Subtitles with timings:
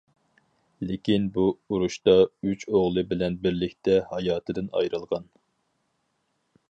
[0.91, 1.43] لېكىن، بۇ
[1.75, 2.15] ئۇرۇشتا
[2.49, 5.33] ئۈچ ئوغلى بىلەن بىرلىكتە ھاياتىدىن ئايرىلغان.